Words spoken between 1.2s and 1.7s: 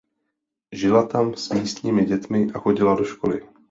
s